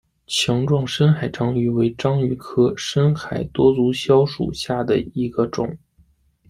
[0.25, 5.77] 强壮深海章鱼为章鱼科深海多足蛸属下的一个种。